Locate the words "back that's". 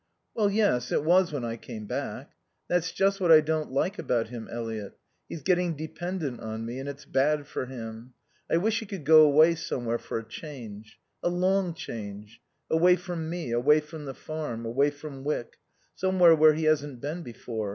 1.85-2.91